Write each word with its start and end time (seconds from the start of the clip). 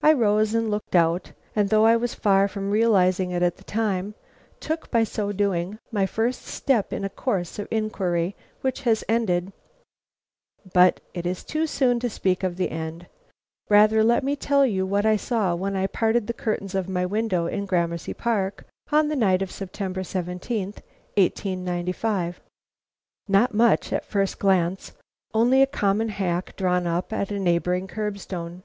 I 0.00 0.14
rose 0.14 0.54
and 0.54 0.70
looked 0.70 0.96
out, 0.96 1.32
and 1.54 1.68
though 1.68 1.84
I 1.84 1.94
was 1.94 2.14
far 2.14 2.48
from 2.48 2.70
realizing 2.70 3.32
it 3.32 3.42
at 3.42 3.58
the 3.58 3.64
time, 3.64 4.14
took, 4.60 4.90
by 4.90 5.04
so 5.04 5.30
doing, 5.30 5.78
my 5.92 6.06
first 6.06 6.40
step 6.46 6.90
in 6.90 7.04
a 7.04 7.10
course 7.10 7.58
of 7.58 7.68
inquiry 7.70 8.34
which 8.62 8.80
has 8.88 9.04
ended 9.10 9.52
But 10.72 11.02
it 11.12 11.26
is 11.26 11.44
too 11.44 11.66
soon 11.66 12.00
to 12.00 12.08
speak 12.08 12.42
of 12.42 12.56
the 12.56 12.70
end. 12.70 13.08
Rather 13.68 14.02
let 14.02 14.24
me 14.24 14.36
tell 14.36 14.64
you 14.64 14.86
what 14.86 15.04
I 15.04 15.16
saw 15.18 15.54
when 15.54 15.76
I 15.76 15.86
parted 15.86 16.28
the 16.28 16.32
curtains 16.32 16.74
of 16.74 16.88
my 16.88 17.04
window 17.04 17.46
in 17.46 17.66
Gramercy 17.66 18.14
Park, 18.14 18.64
on 18.90 19.08
the 19.08 19.16
night 19.16 19.42
of 19.42 19.50
September 19.50 20.02
17, 20.02 20.66
1895. 21.16 22.40
Not 23.28 23.52
much 23.52 23.92
at 23.92 24.06
first 24.06 24.38
glance, 24.38 24.92
only 25.34 25.60
a 25.60 25.66
common 25.66 26.08
hack 26.08 26.56
drawn 26.56 26.86
up 26.86 27.12
at 27.12 27.28
the 27.28 27.38
neighboring 27.38 27.86
curb 27.86 28.18
stone. 28.18 28.62